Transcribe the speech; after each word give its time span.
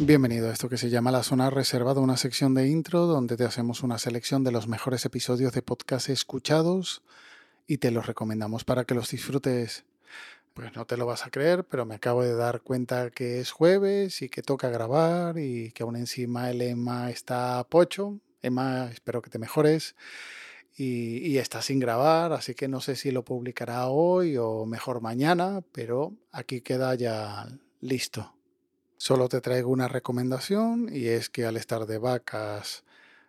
Bienvenido 0.00 0.48
a 0.48 0.52
esto 0.52 0.68
que 0.68 0.76
se 0.76 0.90
llama 0.90 1.10
La 1.10 1.24
Zona 1.24 1.50
Reservada, 1.50 2.00
una 2.00 2.16
sección 2.16 2.54
de 2.54 2.68
intro 2.68 3.06
donde 3.06 3.36
te 3.36 3.42
hacemos 3.42 3.82
una 3.82 3.98
selección 3.98 4.44
de 4.44 4.52
los 4.52 4.68
mejores 4.68 5.04
episodios 5.04 5.52
de 5.52 5.60
podcast 5.60 6.08
escuchados 6.08 7.02
y 7.66 7.78
te 7.78 7.90
los 7.90 8.06
recomendamos 8.06 8.62
para 8.62 8.84
que 8.84 8.94
los 8.94 9.10
disfrutes. 9.10 9.84
Pues 10.54 10.72
no 10.76 10.86
te 10.86 10.96
lo 10.96 11.04
vas 11.04 11.26
a 11.26 11.30
creer, 11.30 11.64
pero 11.64 11.84
me 11.84 11.96
acabo 11.96 12.22
de 12.22 12.36
dar 12.36 12.60
cuenta 12.60 13.10
que 13.10 13.40
es 13.40 13.50
jueves 13.50 14.22
y 14.22 14.28
que 14.28 14.40
toca 14.40 14.68
grabar 14.68 15.36
y 15.36 15.72
que 15.72 15.82
aún 15.82 15.96
encima 15.96 16.48
el 16.48 16.62
Emma 16.62 17.10
está 17.10 17.66
pocho. 17.68 18.20
Emma, 18.40 18.88
espero 18.92 19.20
que 19.20 19.30
te 19.30 19.40
mejores. 19.40 19.96
Y, 20.76 21.26
y, 21.26 21.38
está 21.38 21.60
sin 21.60 21.80
grabar, 21.80 22.32
así 22.32 22.54
que 22.54 22.68
no 22.68 22.80
sé 22.80 22.94
si 22.94 23.10
lo 23.10 23.24
publicará 23.24 23.88
hoy 23.88 24.36
o 24.36 24.64
mejor 24.64 25.00
mañana, 25.00 25.60
pero 25.72 26.14
aquí 26.30 26.60
queda 26.60 26.94
ya 26.94 27.48
listo. 27.80 28.37
Solo 28.98 29.28
te 29.28 29.40
traigo 29.40 29.70
una 29.70 29.86
recomendación 29.86 30.90
y 30.92 31.06
es 31.06 31.30
que 31.30 31.46
al 31.46 31.56
estar 31.56 31.86
de 31.86 31.98
vacas, 31.98 32.82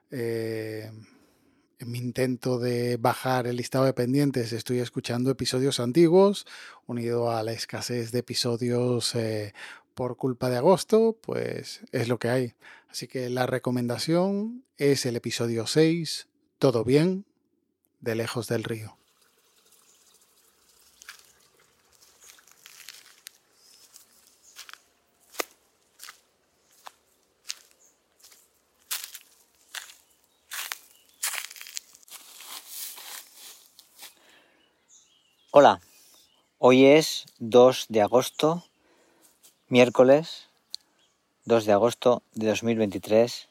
eh, 0.09 0.91
en 1.77 1.91
mi 1.91 1.99
intento 1.99 2.57
de 2.57 2.97
bajar 2.97 3.45
el 3.45 3.57
listado 3.57 3.85
de 3.85 3.93
pendientes, 3.93 4.51
estoy 4.51 4.79
escuchando 4.79 5.29
episodios 5.29 5.79
antiguos, 5.79 6.47
unido 6.87 7.31
a 7.31 7.43
la 7.43 7.53
escasez 7.53 8.11
de 8.11 8.19
episodios 8.19 9.13
eh, 9.13 9.53
por 9.93 10.17
culpa 10.17 10.49
de 10.49 10.57
agosto, 10.57 11.17
pues 11.21 11.81
es 11.91 12.07
lo 12.07 12.17
que 12.17 12.29
hay. 12.29 12.55
Así 12.89 13.07
que 13.07 13.29
la 13.29 13.45
recomendación 13.45 14.65
es 14.77 15.05
el 15.05 15.15
episodio 15.15 15.67
6, 15.67 16.27
Todo 16.57 16.83
bien, 16.83 17.25
de 18.01 18.15
lejos 18.15 18.47
del 18.47 18.63
río. 18.63 18.98
Hola, 35.61 35.81
hoy 36.57 36.85
es 36.85 37.25
2 37.39 37.87
de 37.89 38.01
agosto, 38.01 38.63
miércoles 39.67 40.47
2 41.43 41.65
de 41.65 41.73
agosto 41.73 42.23
de 42.31 42.47
2023, 42.47 43.49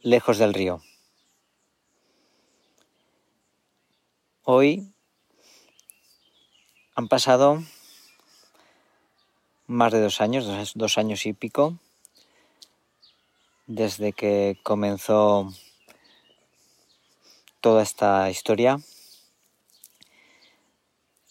lejos 0.00 0.38
del 0.38 0.54
río. 0.54 0.80
Hoy 4.44 4.90
han 6.94 7.08
pasado 7.08 7.62
más 9.66 9.92
de 9.92 10.00
dos 10.00 10.22
años, 10.22 10.72
dos 10.76 10.96
años 10.96 11.26
y 11.26 11.34
pico, 11.34 11.78
desde 13.66 14.14
que 14.14 14.58
comenzó 14.62 15.52
toda 17.60 17.82
esta 17.82 18.30
historia 18.30 18.80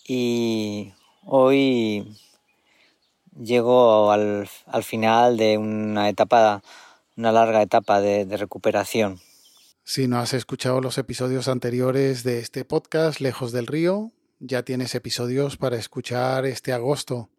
y 0.08 0.94
hoy 1.26 2.18
llego 3.38 4.12
al, 4.12 4.48
final 4.84 5.38
de 5.38 5.58
una 5.58 6.10
etapa, 6.10 6.64
una 7.18 7.32
larga 7.32 7.62
etapa 7.62 8.00
de, 8.00 8.26
de 8.26 8.38
recuperación. 8.38 9.20
Si 9.84 10.08
no 10.08 10.20
has 10.20 10.34
escuchado 10.34 10.82
los 10.82 10.98
episodios 10.98 11.48
anteriores 11.48 12.24
de 12.24 12.40
este 12.40 12.66
podcast, 12.66 13.20
Lejos 13.20 13.52
del 13.52 13.68
Río, 13.68 14.12
ya 14.40 14.64
tienes 14.64 14.96
episodios 14.96 15.58
para 15.58 15.78
escuchar 15.78 16.46
este 16.46 16.74
agosto. 16.74 17.30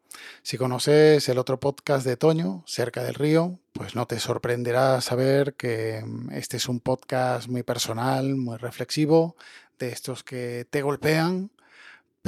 Si 0.42 0.56
conoces 0.56 1.28
el 1.28 1.38
otro 1.38 1.60
podcast 1.60 2.04
de 2.04 2.16
Toño, 2.16 2.64
Cerca 2.66 3.02
del 3.02 3.14
Río, 3.14 3.58
pues 3.72 3.94
no 3.94 4.06
te 4.06 4.18
sorprenderá 4.18 5.00
saber 5.00 5.54
que 5.54 6.02
mm, 6.04 6.32
este 6.32 6.56
es 6.56 6.68
un 6.68 6.80
podcast 6.80 7.48
muy 7.48 7.62
personal, 7.62 8.34
muy 8.36 8.56
reflexivo, 8.56 9.36
de 9.78 9.90
estos 9.90 10.24
que 10.24 10.66
te 10.70 10.82
golpean, 10.82 11.50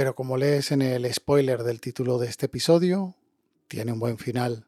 pero 0.01 0.15
como 0.15 0.35
lees 0.35 0.71
en 0.71 0.81
el 0.81 1.13
spoiler 1.13 1.61
del 1.61 1.79
título 1.79 2.17
de 2.17 2.27
este 2.27 2.47
episodio, 2.47 3.13
tiene 3.67 3.91
un 3.91 3.99
buen 3.99 4.17
final. 4.17 4.65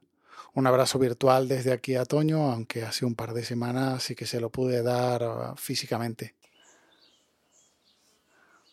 Un 0.53 0.67
abrazo 0.67 0.99
virtual 0.99 1.47
desde 1.47 1.73
aquí 1.73 1.95
a 1.95 2.05
Toño, 2.05 2.51
aunque 2.51 2.83
hace 2.83 3.03
un 3.03 3.15
par 3.15 3.33
de 3.33 3.43
semanas 3.43 4.03
sí 4.03 4.13
que 4.13 4.27
se 4.27 4.39
lo 4.39 4.51
pude 4.51 4.83
dar 4.83 5.23
ah, 5.23 5.55
físicamente. 5.57 6.35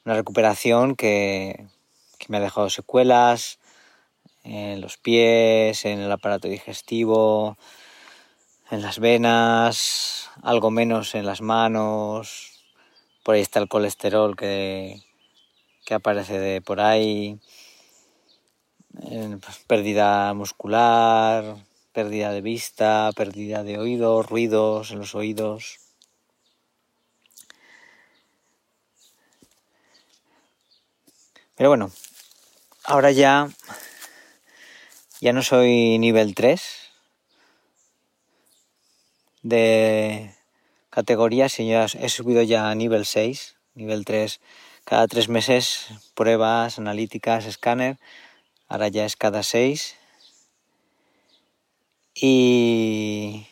Una 0.05 0.17
recuperación 0.17 0.97
que, 0.97 1.67
que 2.19 2.27
me 2.29 2.37
ha 2.37 2.41
dejado 2.41 2.69
secuelas 2.69 3.59
en 4.45 4.83
los 4.83 4.99
pies, 4.99 5.87
en 5.87 6.01
el 6.01 6.13
aparato 6.13 6.47
digestivo, 6.47 7.57
en 8.71 8.83
las 8.83 8.99
venas, 8.99 10.29
algo 10.43 10.71
menos 10.71 11.15
en 11.15 11.25
las 11.25 11.41
manos. 11.41 12.67
Por 13.25 13.37
ahí 13.37 13.41
está 13.41 13.61
el 13.61 13.69
colesterol 13.69 14.37
que, 14.37 15.01
que 15.91 15.95
aparece 15.95 16.39
de 16.39 16.61
por 16.61 16.81
ahí, 16.81 17.41
pues, 18.93 19.59
pérdida 19.67 20.33
muscular, 20.35 21.57
pérdida 21.93 22.31
de 22.31 22.41
vista, 22.41 23.11
pérdida 23.17 23.65
de 23.65 23.77
oídos, 23.77 24.29
ruidos 24.29 24.93
en 24.93 25.01
los 25.01 25.17
oídos. 25.17 25.81
Pero 31.57 31.71
bueno, 31.71 31.91
ahora 32.85 33.11
ya 33.11 33.51
ya 35.21 35.33
no 35.33 35.43
soy 35.43 35.99
nivel 35.99 36.37
3 36.37 36.93
de 39.43 40.37
categoría, 40.89 41.49
sino 41.49 41.85
he 41.85 42.09
subido 42.09 42.43
ya 42.43 42.71
a 42.71 42.77
nivel 42.77 43.07
6, 43.07 43.57
nivel 43.75 44.05
3 44.05 44.41
cada 44.91 45.07
tres 45.07 45.29
meses 45.29 45.87
pruebas 46.17 46.81
analíticas, 46.81 47.47
escáner, 47.47 48.01
ahora 48.67 48.89
ya 48.89 49.05
es 49.05 49.15
cada 49.15 49.45
seis. 49.45 49.95
Y, 52.13 53.47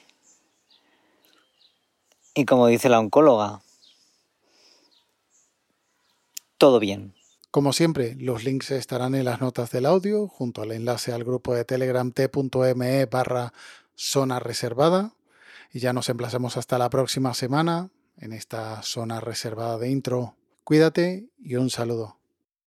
y 2.35 2.45
como 2.45 2.67
dice 2.67 2.89
la 2.89 2.99
oncóloga, 2.99 3.63
todo 6.59 6.81
bien. 6.81 7.15
Como 7.53 7.73
siempre, 7.73 8.17
los 8.17 8.43
links 8.43 8.73
estarán 8.73 9.15
en 9.15 9.25
las 9.25 9.41
notas 9.41 9.71
del 9.71 9.87
audio, 9.87 10.27
junto 10.27 10.63
al 10.63 10.73
enlace 10.73 11.13
al 11.13 11.23
grupo 11.23 11.55
de 11.55 11.65
Telegram 11.65 12.11
t.me 12.11 13.07
barra 13.07 13.53
zona 13.95 14.41
reservada. 14.41 15.13
Y 15.73 15.79
ya 15.79 15.93
nos 15.93 16.09
emplazamos 16.09 16.57
hasta 16.57 16.79
la 16.79 16.91
próxima 16.91 17.33
semana 17.33 17.91
en 18.17 18.33
esta 18.33 18.83
zona 18.83 19.21
reservada 19.21 19.79
de 19.79 19.89
intro 19.89 20.35
Cuídate 20.69 21.31
y 21.39 21.57
un 21.57 21.71
saludo. 21.71 22.18